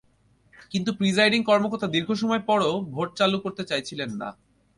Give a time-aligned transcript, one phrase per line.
[0.71, 4.29] কিন্তু প্রিসাইডিং কর্মকর্তা দীর্ঘ সময় পরও ভোট চালু করতে চাইছিলেন না।